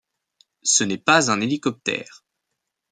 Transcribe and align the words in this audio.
Ce 0.63 0.83
n'est 0.83 0.97
pas 0.97 1.29
un 1.29 1.41
hélicoptère. 1.41 2.25